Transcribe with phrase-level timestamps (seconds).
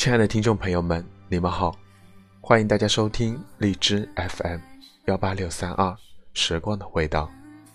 [0.00, 1.76] 亲爱的听众朋友们，你们好，
[2.40, 4.58] 欢迎大家收听荔枝 FM
[5.04, 5.94] 幺八六三二
[6.32, 7.30] 时光的味道，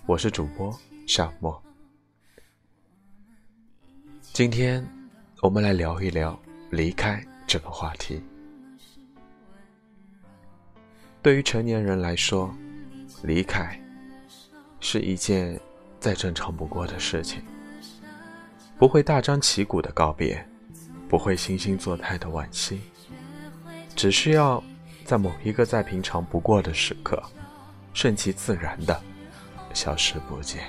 [0.07, 1.61] 我是主播夏沫。
[4.33, 4.83] 今天
[5.39, 6.35] 我们来聊一聊
[6.71, 8.19] 离开这个话题。
[11.21, 12.51] 对于成年人来说，
[13.21, 13.79] 离开
[14.79, 15.59] 是一件
[15.99, 17.43] 再正常不过的事情，
[18.79, 20.43] 不会大张旗鼓的告别。
[21.15, 22.81] 不会惺惺作态的惋惜，
[23.95, 24.61] 只需要
[25.05, 27.23] 在某一个再平常不过的时刻，
[27.93, 29.01] 顺其自然的
[29.73, 30.65] 消失不见，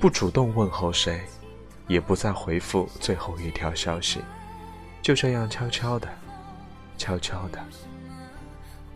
[0.00, 1.20] 不主动问候谁，
[1.86, 4.20] 也不再回复最后一条消息，
[5.00, 6.08] 就这样悄悄的、
[6.98, 7.64] 悄悄的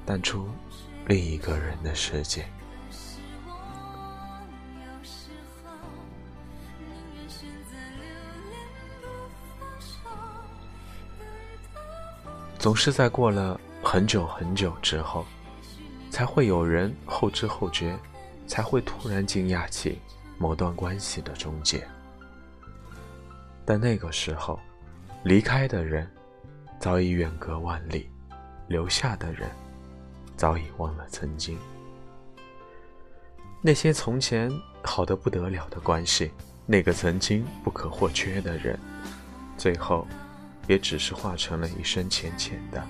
[0.05, 0.49] 淡出
[1.07, 2.45] 另一个人的世界。
[12.59, 15.25] 总是在过了很久很久之后，
[16.11, 17.97] 才会有人后知后觉，
[18.49, 20.01] 才会突然惊讶起
[20.39, 21.87] 某段关系的终结。
[23.65, 24.59] 但那个时候，
[25.23, 26.11] 离开的人
[26.81, 28.11] 早已远隔万里，
[28.67, 29.49] 留下的人
[30.37, 31.57] 早已忘了曾经。
[33.63, 34.51] 那些从前
[34.83, 36.33] 好的不得了的关系，
[36.67, 38.77] 那个曾经不可或缺的人，
[39.57, 40.05] 最后。
[40.69, 42.87] 也只是化成了一声浅浅的，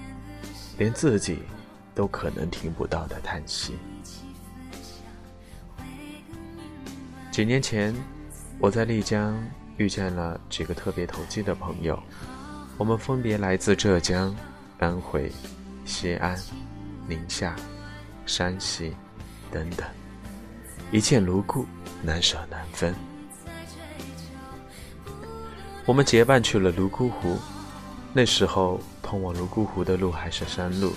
[0.77, 1.39] 连自己
[1.95, 3.79] 都可能听不到的叹息。
[7.31, 7.95] 几年前，
[8.59, 9.41] 我在丽江
[9.77, 11.97] 遇见了几个特别投机的朋友，
[12.77, 14.35] 我们分别来自浙江、
[14.81, 15.31] 安徽、
[15.85, 16.37] 西安、
[17.07, 17.55] 宁夏、
[18.27, 18.93] 山西
[19.53, 19.87] 等等，
[20.91, 21.65] 一见如故，
[22.03, 22.93] 难舍难分。
[25.87, 27.39] 我们结伴去了泸沽湖。
[28.13, 30.93] 那时候，通往泸沽湖的路还是山路，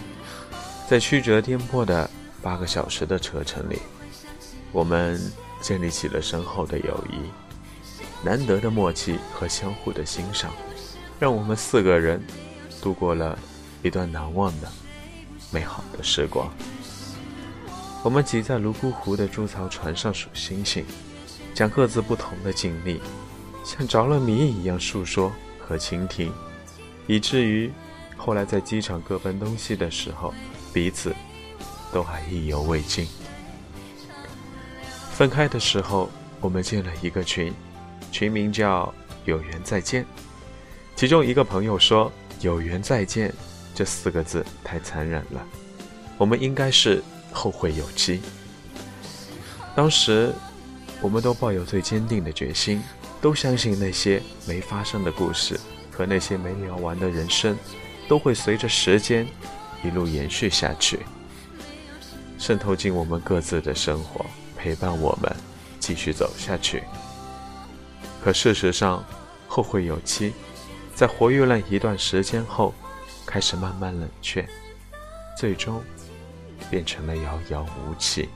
[0.90, 2.10] 在曲折颠簸的
[2.42, 3.80] 八个小时的车程里，
[4.72, 5.22] 我们
[5.60, 7.18] 建立起了深厚的友谊，
[8.26, 10.52] 难得的默契和相互的欣赏，
[11.20, 12.20] 让我们四个人
[12.82, 13.38] 度过了
[13.84, 14.72] 一段难忘的
[15.52, 16.50] 美好的时光。
[18.04, 20.84] 我们挤在泸沽湖的猪槽船上数星星，
[21.54, 23.00] 将各自不同的经历，
[23.64, 26.34] 像着了迷一样诉说和倾听。
[27.08, 27.72] 以至于
[28.16, 30.34] 后来在机场各奔东西的时候，
[30.74, 31.14] 彼此
[31.92, 33.08] 都还意犹未尽。
[35.12, 37.54] 分开的时候，我们建了一个群，
[38.12, 38.94] 群名叫
[39.26, 40.06] “有缘再见”。
[40.96, 43.34] 其中一个朋友说：“有缘再见”
[43.74, 45.46] 这四个字太残忍了，
[46.18, 48.22] 我们应该是后会有期。
[49.76, 50.34] 当时，
[51.02, 52.82] 我们都抱有最坚定的决心，
[53.22, 55.60] 都相信那些没发生的故事。
[55.92, 57.58] 和那些没聊完的人生，
[58.08, 59.28] 都会随着时间
[59.84, 61.00] 一路延续下去，
[62.38, 64.26] 渗透进我们各自的生活，
[64.58, 65.36] 陪伴我们
[65.80, 66.82] 继续走下去。
[68.24, 69.04] 可事实上，
[69.48, 70.32] 后会有期，
[70.96, 72.74] 在活跃了一段时间后，
[73.26, 74.48] 开始慢慢冷却，
[75.38, 75.82] 最终
[76.70, 78.30] 变成了遥遥无期。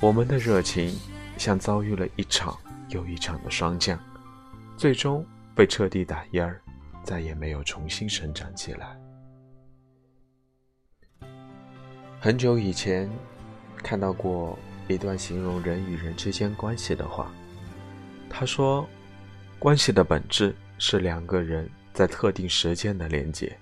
[0.00, 0.96] 我们的热情
[1.36, 2.56] 像遭遇了一场
[2.90, 3.98] 又一场的霜降。
[4.78, 6.62] 最终被彻底打蔫儿，
[7.02, 8.96] 再也没有重新生长起来。
[12.20, 13.10] 很久以前，
[13.78, 14.56] 看到过
[14.86, 17.28] 一段形容人与人之间关系的话，
[18.30, 18.88] 他说
[19.58, 23.58] ：“关系的本质是两个人在特定时间的连接。”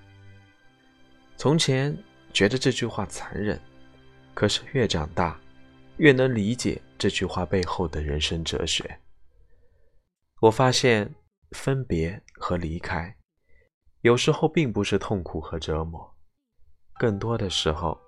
[1.39, 1.97] 从前
[2.31, 3.59] 觉得这句话残忍，
[4.35, 5.41] 可是越长大，
[5.97, 8.99] 越能理解这句话背后的人生哲学。
[10.47, 11.13] 我发现，
[11.51, 13.13] 分别和离开，
[14.03, 16.09] 有时候并不是痛苦和折磨，
[17.01, 17.99] 更多的时候，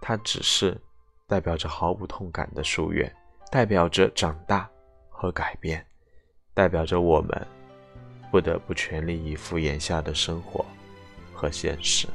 [0.00, 0.80] 它只是
[1.26, 3.12] 代表着毫无痛感的疏远，
[3.50, 4.70] 代表着长大
[5.08, 5.84] 和改变，
[6.54, 7.48] 代表着我们
[8.30, 10.64] 不得不全力以赴眼下的生活
[11.34, 12.06] 和现实。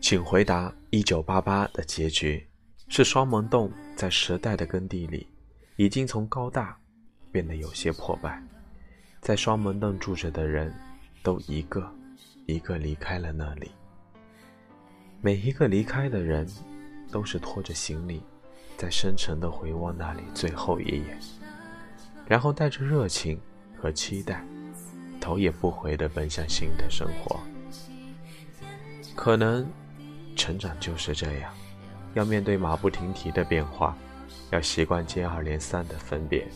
[0.00, 2.48] 请回答：一九八八的结局。
[2.88, 5.26] 是双门洞在时代的耕地里，
[5.76, 6.76] 已经从高大
[7.30, 8.42] 变得有些破败。
[9.20, 10.74] 在双门洞住着的人，
[11.22, 11.88] 都一个
[12.46, 13.70] 一个离开了那里。
[15.20, 16.44] 每一个离开的人，
[17.12, 18.20] 都是拖着行李，
[18.76, 21.18] 在深沉的回望那里最后一眼，
[22.26, 23.40] 然后带着热情
[23.78, 24.44] 和期待，
[25.20, 27.38] 头也不回地奔向新的生活。
[29.14, 29.64] 可能，
[30.34, 31.54] 成长就是这样。
[32.14, 33.96] 要面对马不停蹄的变化，
[34.50, 36.46] 要习惯接二连三的分别，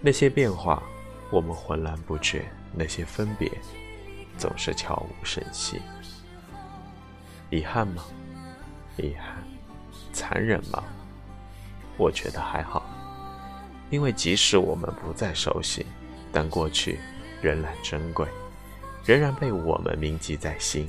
[0.00, 0.82] 那些变化
[1.30, 3.50] 我们浑然不觉，那些分别
[4.36, 5.80] 总是悄无声息。
[7.50, 8.04] 遗憾吗？
[8.96, 9.42] 遗憾。
[10.12, 10.82] 残忍吗？
[11.96, 12.84] 我觉得还好，
[13.90, 15.86] 因为即使我们不再熟悉，
[16.32, 16.98] 但过去
[17.40, 18.26] 仍然珍贵，
[19.04, 20.88] 仍然被我们铭记在心。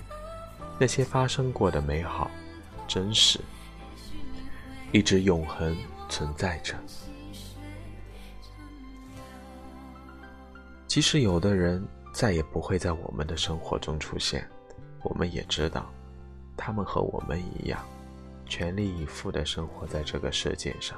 [0.80, 2.32] 那些发生过的美好、
[2.88, 3.40] 真实，
[4.92, 5.76] 一直永恒
[6.10, 6.76] 存在着。
[10.88, 14.50] 即使有的人再也不会在我们的生活中出现，
[15.04, 15.88] 我们也知道，
[16.58, 17.86] 他们和我们一样，
[18.48, 20.98] 全力以赴地生活在这个世界上，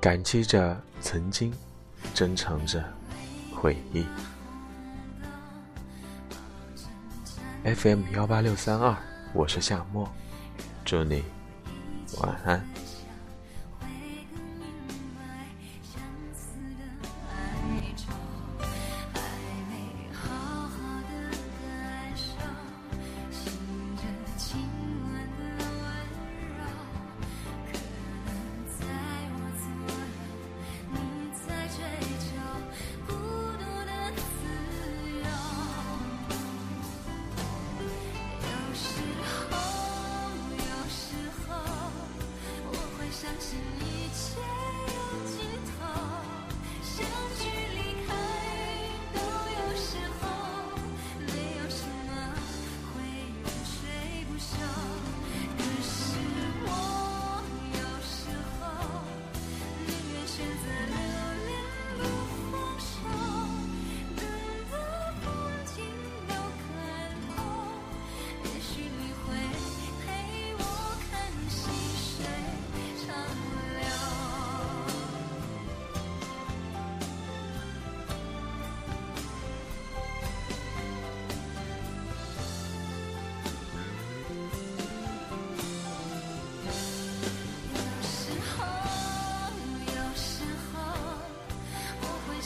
[0.00, 1.54] 感激着曾经，
[2.12, 2.82] 珍藏着
[3.54, 4.04] 回忆。
[7.62, 8.96] FM 幺八六三二，
[9.32, 10.08] 我是夏末，
[10.84, 11.22] 祝你
[12.18, 12.89] 晚安。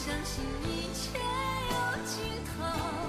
[0.05, 1.19] 相信一切
[1.71, 3.04] 有尽头。